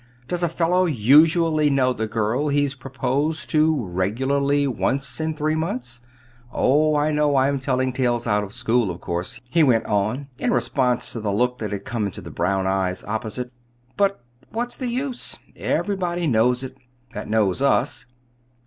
"Does 0.27 0.41
a 0.41 0.49
fellow 0.49 0.87
usually 0.87 1.69
know 1.69 1.93
the 1.93 2.07
girl 2.07 2.47
he's 2.47 2.73
proposed 2.73 3.51
to 3.51 3.85
regularly 3.85 4.65
once 4.65 5.21
in 5.21 5.35
three 5.35 5.53
months? 5.53 5.99
Oh, 6.51 6.95
I 6.95 7.11
know 7.11 7.35
I'm 7.37 7.59
telling 7.59 7.93
tales 7.93 8.25
out 8.25 8.43
of 8.43 8.51
school, 8.51 8.89
of 8.89 8.99
course," 8.99 9.39
he 9.51 9.61
went 9.61 9.85
on, 9.85 10.27
in 10.39 10.49
response 10.49 11.11
to 11.13 11.19
the 11.19 11.31
look 11.31 11.59
that 11.59 11.71
had 11.71 11.85
come 11.85 12.07
into 12.07 12.21
the 12.21 12.31
brown 12.31 12.65
eyes 12.65 13.03
opposite. 13.03 13.51
"But 13.95 14.23
what's 14.49 14.75
the 14.75 14.87
use? 14.87 15.37
Everybody 15.55 16.25
knows 16.25 16.63
it 16.63 16.77
that 17.13 17.29
knows 17.29 17.61
us. 17.61 18.07